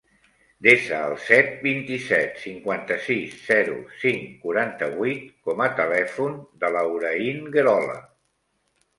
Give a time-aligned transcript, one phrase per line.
[0.67, 6.33] Desa el set, vint-i-set, cinquanta-sis, zero, cinc, quaranta-vuit com a telèfon
[6.65, 7.99] de la Hoorain Guerola.